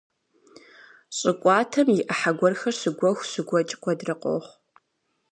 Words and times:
Щӏы 1.17 1.31
кӏуатэм 1.41 1.87
и 1.99 2.01
ӏыхьэ 2.07 2.31
гуэрхэр 2.37 2.75
щыгуэху, 2.79 3.27
щыгуэкӏ 3.29 3.73
куэдрэ 3.81 4.15
къохъу. 4.21 4.53